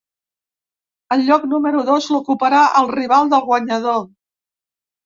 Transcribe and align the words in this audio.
El 1.17 1.21
lloc 1.27 1.45
número 1.53 1.83
dos 1.91 2.09
l’ocuparà 2.15 2.65
el 2.83 2.91
rival 2.97 3.35
del 3.37 3.49
guanyador. 3.53 4.07